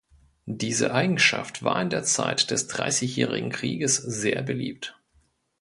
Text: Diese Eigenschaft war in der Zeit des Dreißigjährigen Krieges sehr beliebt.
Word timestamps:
Diese 0.47 0.95
Eigenschaft 0.95 1.61
war 1.61 1.79
in 1.79 1.91
der 1.91 2.03
Zeit 2.03 2.49
des 2.49 2.65
Dreißigjährigen 2.65 3.51
Krieges 3.51 3.97
sehr 3.97 4.41
beliebt. 4.41 4.99